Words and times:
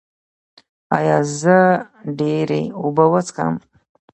ایا 0.97 1.17
زه 1.39 1.57
ډیرې 2.19 2.61
اوبه 2.81 3.05
وڅښم؟ 3.11 3.53